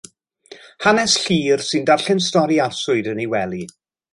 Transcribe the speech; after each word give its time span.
Hanes 0.85 1.17
Llŷr, 1.25 1.65
sy'n 1.67 1.85
darllen 1.91 2.25
stori 2.29 2.59
arswyd 2.65 3.11
yn 3.13 3.23
ei 3.25 3.29
wely. 3.35 3.63